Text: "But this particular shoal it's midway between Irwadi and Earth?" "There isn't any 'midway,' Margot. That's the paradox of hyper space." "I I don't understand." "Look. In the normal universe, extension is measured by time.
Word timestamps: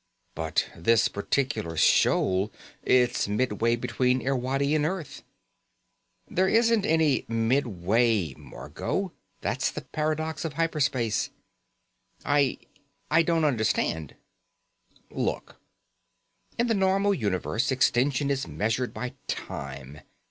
"But 0.33 0.67
this 0.75 1.07
particular 1.07 1.77
shoal 1.77 2.51
it's 2.81 3.27
midway 3.27 3.75
between 3.75 4.23
Irwadi 4.25 4.73
and 4.73 4.83
Earth?" 4.83 5.21
"There 6.27 6.47
isn't 6.47 6.87
any 6.87 7.23
'midway,' 7.27 8.33
Margot. 8.33 9.13
That's 9.41 9.69
the 9.69 9.81
paradox 9.81 10.43
of 10.43 10.53
hyper 10.53 10.79
space." 10.79 11.29
"I 12.25 12.57
I 13.11 13.21
don't 13.21 13.45
understand." 13.45 14.15
"Look. 15.11 15.57
In 16.57 16.65
the 16.65 16.73
normal 16.73 17.13
universe, 17.13 17.71
extension 17.71 18.31
is 18.31 18.47
measured 18.47 18.95
by 18.95 19.13
time. 19.27 19.99